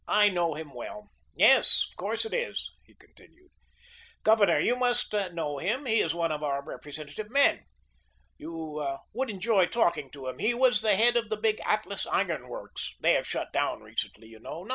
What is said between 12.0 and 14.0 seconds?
Iron Works. They have shut down